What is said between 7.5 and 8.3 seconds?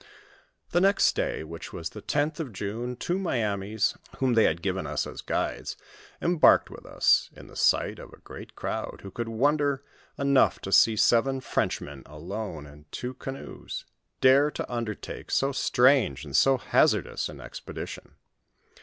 sight of a